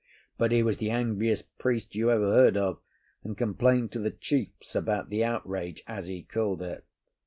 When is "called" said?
6.23-6.63